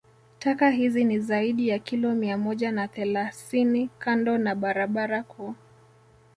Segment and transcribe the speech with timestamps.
[0.39, 5.55] Taka hizi ni zaidi ya kilo mia moja na thelasini kando ya barabara kuu